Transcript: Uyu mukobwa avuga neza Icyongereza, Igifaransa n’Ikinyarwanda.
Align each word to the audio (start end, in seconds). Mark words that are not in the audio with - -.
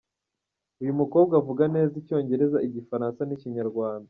Uyu 0.81 0.93
mukobwa 0.99 1.33
avuga 1.41 1.63
neza 1.75 1.93
Icyongereza, 2.01 2.57
Igifaransa 2.67 3.19
n’Ikinyarwanda. 3.25 3.99